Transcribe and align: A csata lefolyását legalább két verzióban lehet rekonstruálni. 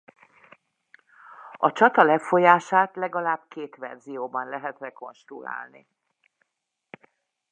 A 1.55 1.71
csata 1.71 2.03
lefolyását 2.03 2.95
legalább 2.95 3.45
két 3.47 3.75
verzióban 3.75 4.49
lehet 4.49 4.79
rekonstruálni. 4.79 5.87